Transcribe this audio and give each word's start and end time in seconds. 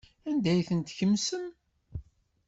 Anda 0.29 0.49
ay 0.51 0.61
ten-tkemsem? 0.67 1.45